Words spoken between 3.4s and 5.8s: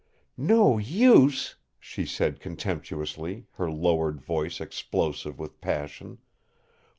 her lowered voice explosive with